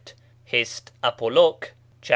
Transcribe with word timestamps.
"Hist. 0.45 0.89
Apoloq.," 1.03 1.73
cap. 2.01 2.09